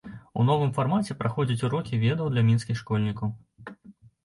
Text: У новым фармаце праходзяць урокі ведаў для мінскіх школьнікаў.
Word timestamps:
У 0.39 0.45
новым 0.49 0.71
фармаце 0.77 1.15
праходзяць 1.19 1.65
урокі 1.69 2.01
ведаў 2.05 2.33
для 2.33 2.45
мінскіх 2.49 2.83
школьнікаў. 2.83 3.33